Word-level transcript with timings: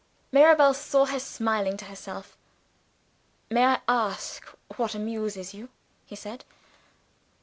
Mirabel 0.31 0.73
saw 0.73 1.05
her 1.05 1.19
smiling 1.19 1.77
to 1.77 1.85
herself. 1.85 2.35
"May 3.51 3.65
I 3.65 3.81
ask 3.87 4.43
what 4.75 4.95
amuses 4.95 5.53
you?" 5.53 5.69
he 6.07 6.15
said. 6.15 6.43